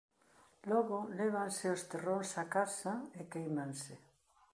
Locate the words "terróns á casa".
1.91-2.93